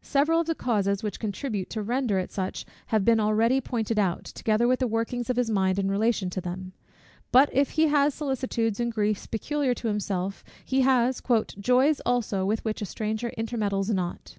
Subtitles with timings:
[0.00, 4.24] Several of the causes which contribute to render it such have been already pointed out,
[4.24, 6.72] together with the workings of his mind in relation to them:
[7.30, 11.20] but if he has solicitudes and griefs peculiar to himself, he has
[11.60, 14.38] "joys also with which a stranger intermeddles not."